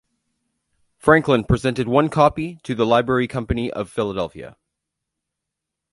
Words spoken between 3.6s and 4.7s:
of Philadelphia.